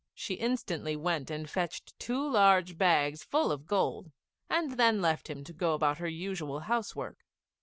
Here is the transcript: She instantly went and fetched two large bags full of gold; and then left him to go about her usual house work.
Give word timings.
She 0.15 0.33
instantly 0.33 0.95
went 0.95 1.29
and 1.29 1.47
fetched 1.47 1.93
two 1.99 2.27
large 2.27 2.75
bags 2.75 3.21
full 3.23 3.51
of 3.51 3.67
gold; 3.67 4.11
and 4.49 4.71
then 4.71 4.99
left 4.99 5.29
him 5.29 5.43
to 5.43 5.53
go 5.53 5.75
about 5.75 5.99
her 5.99 6.09
usual 6.09 6.61
house 6.61 6.95
work. 6.95 7.19